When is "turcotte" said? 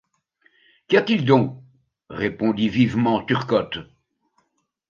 3.23-3.77